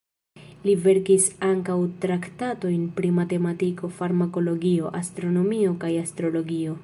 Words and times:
Li 0.67 0.73
verkis 0.85 1.27
ankaŭ 1.47 1.75
traktatojn 2.05 2.87
pri 2.99 3.13
matematiko, 3.19 3.91
farmakologio, 3.99 4.91
astronomio 5.03 5.77
kaj 5.85 5.95
astrologio. 6.07 6.77